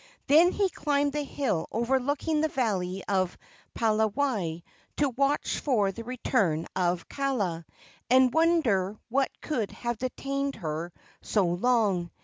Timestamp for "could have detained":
9.41-10.55